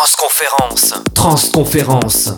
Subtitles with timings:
[0.00, 0.94] Transconférence.
[1.14, 2.32] Transconférence.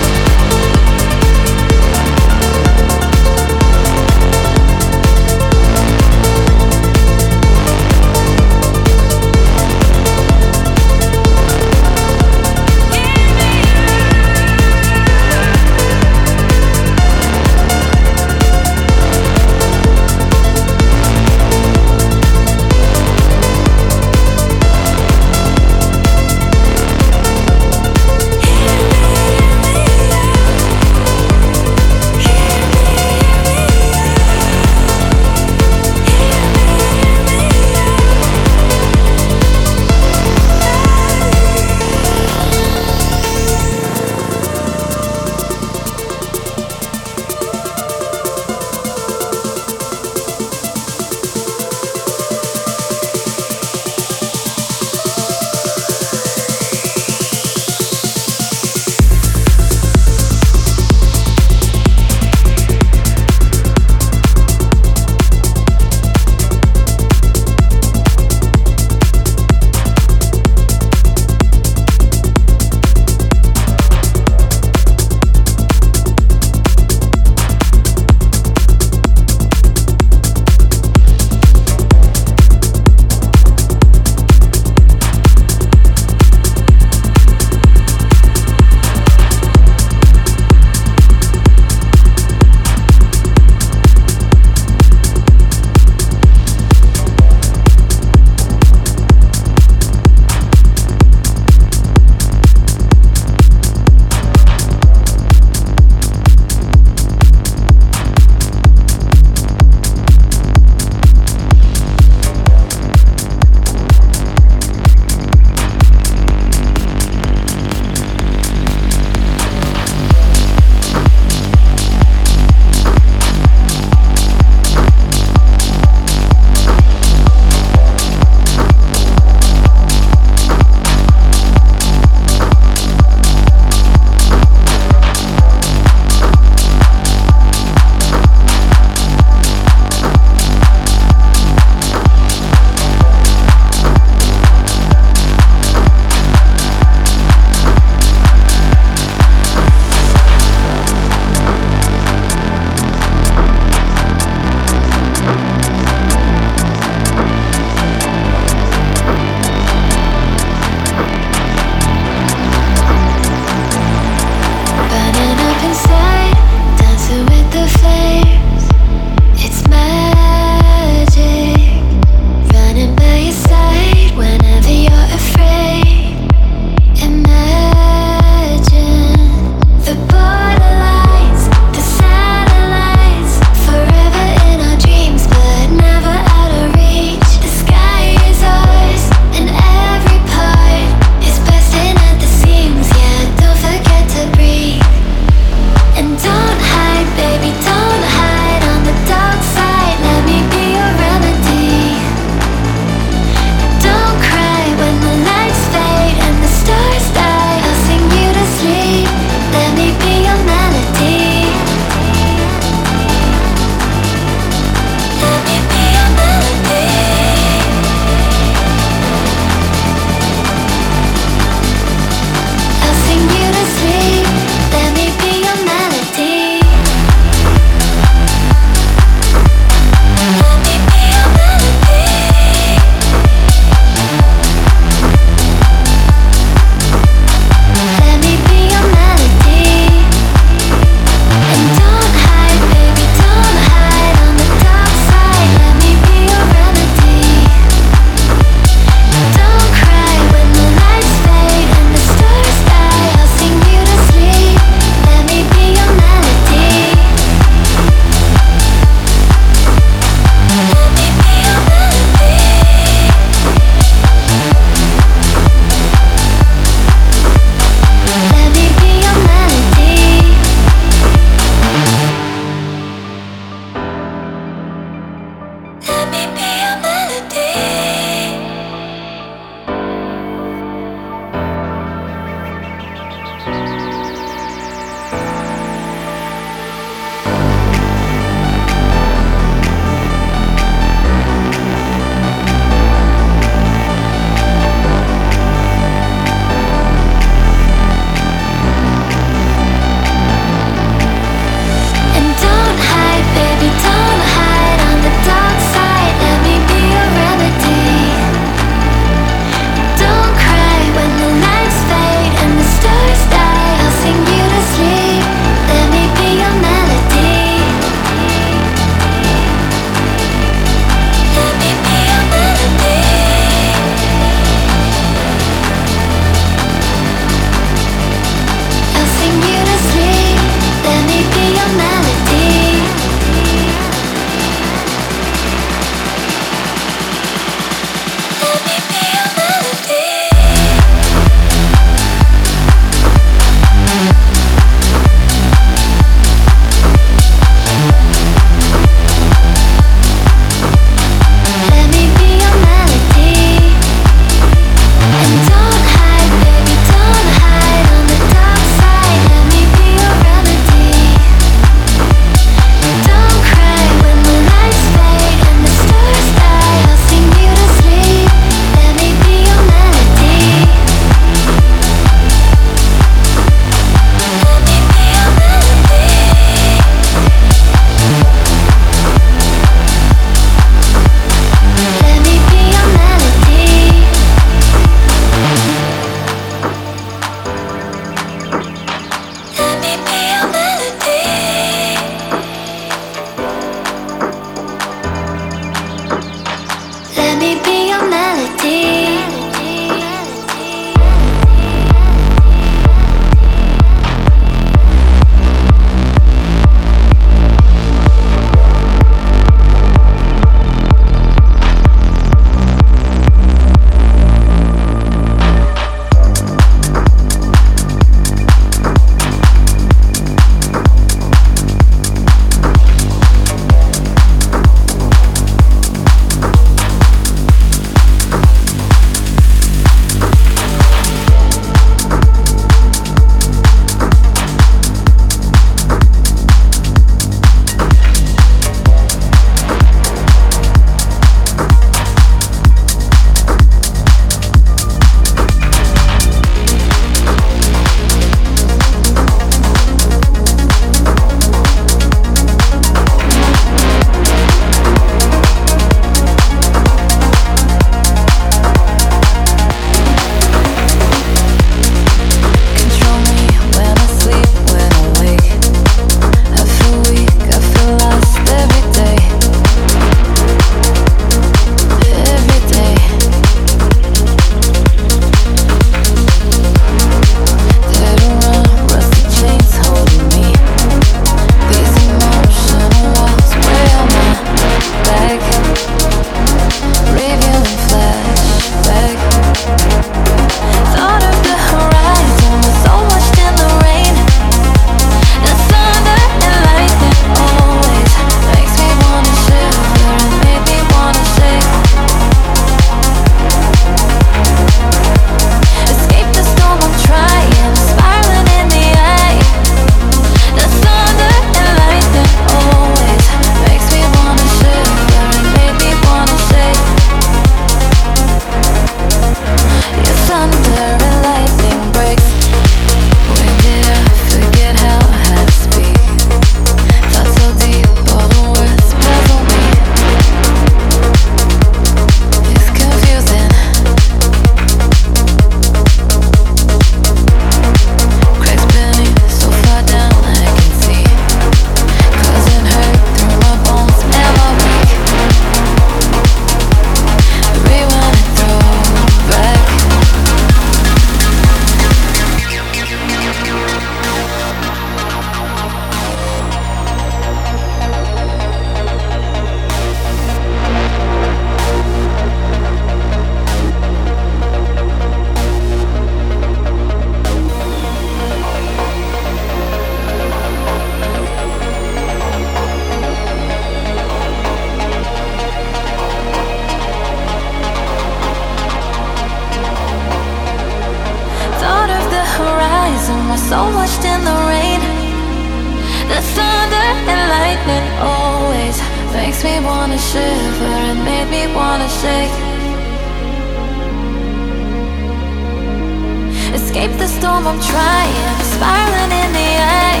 [597.92, 600.00] I am spiraling in the air.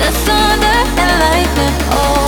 [0.00, 1.76] The thunder and lightning.
[1.92, 2.19] Oh.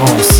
[0.00, 0.39] Trance.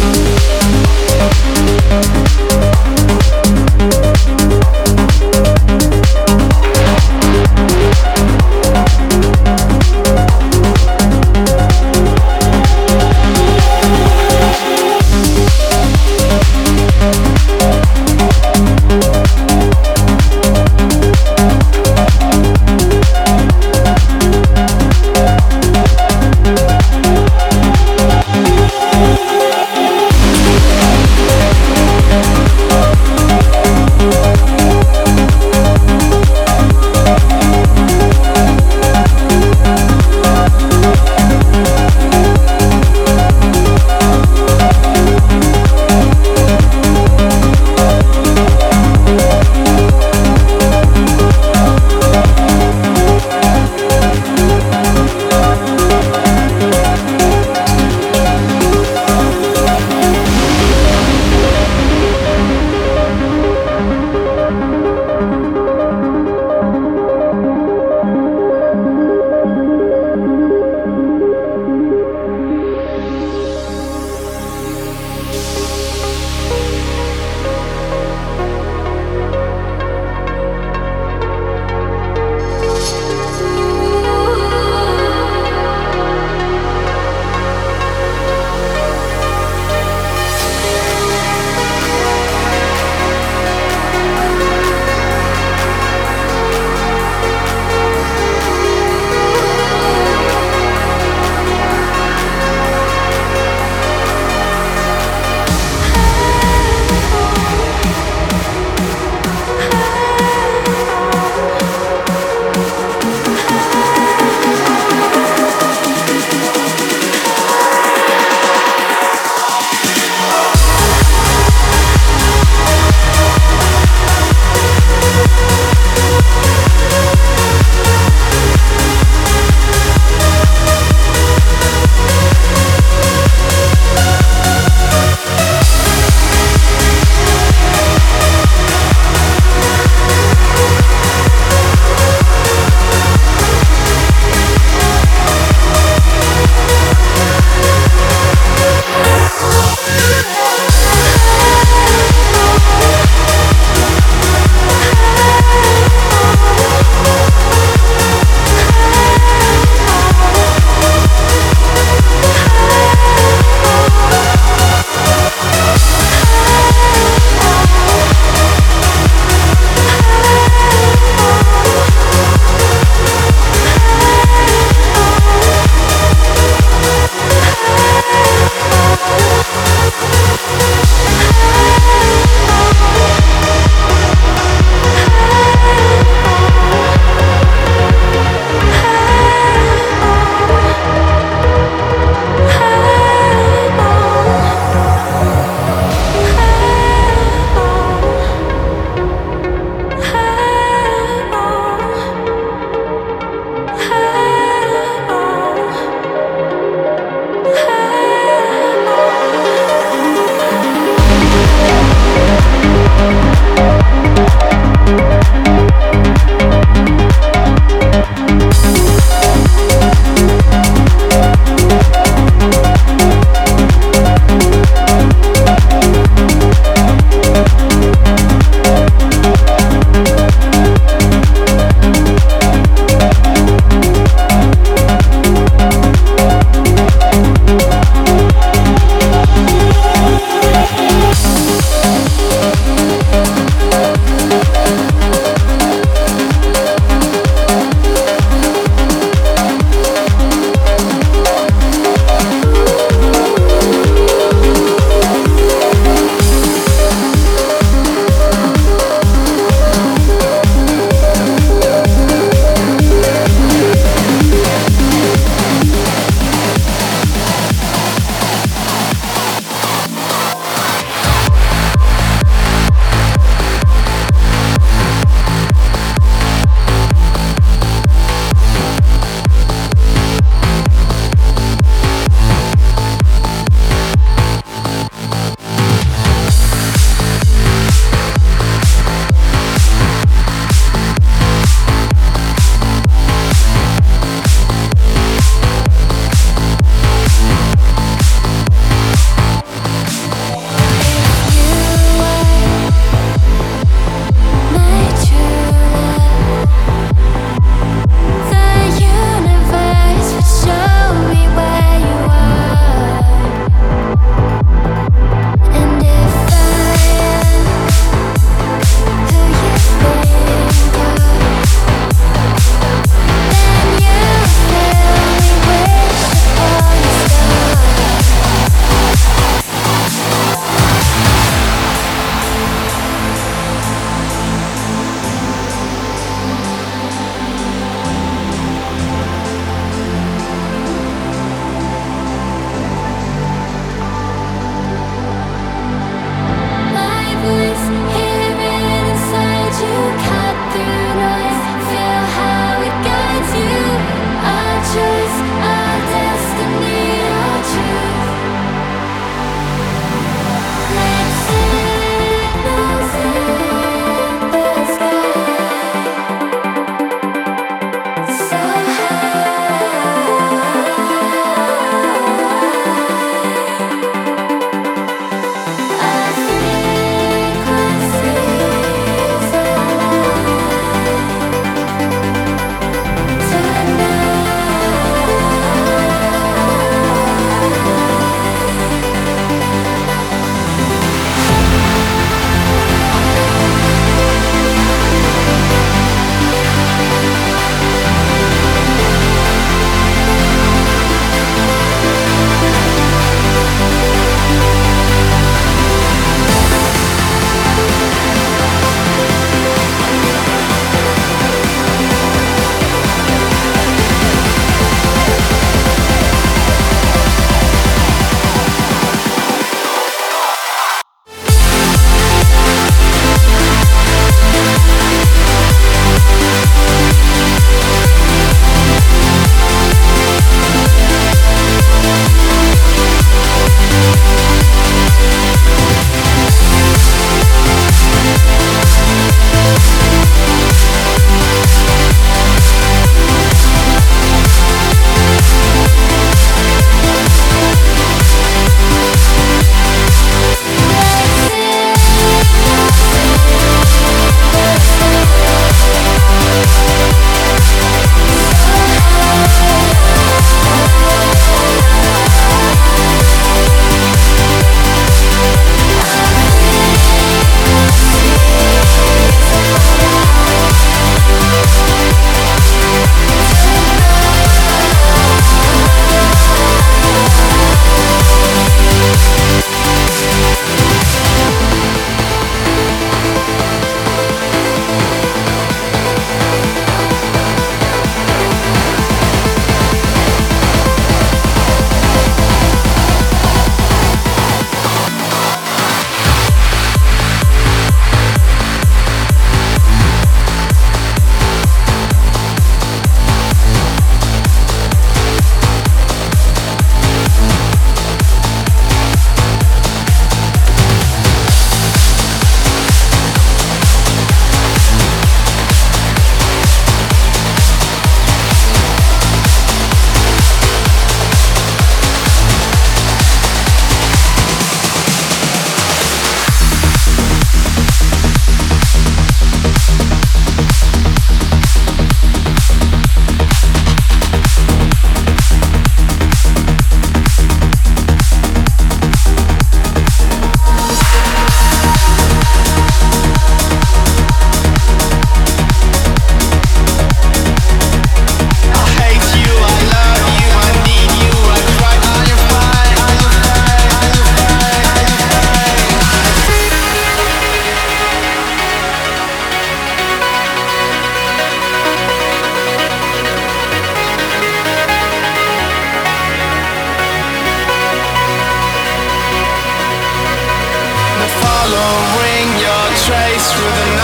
[573.32, 573.79] Are you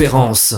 [0.00, 0.54] conférence.